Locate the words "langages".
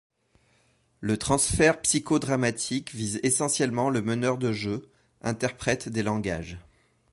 6.01-6.57